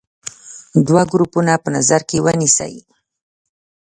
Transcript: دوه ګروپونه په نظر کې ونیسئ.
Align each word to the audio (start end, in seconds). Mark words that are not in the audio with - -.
دوه 0.87 1.01
ګروپونه 1.11 1.53
په 1.63 1.69
نظر 1.75 2.01
کې 2.09 2.17
ونیسئ. 2.25 2.75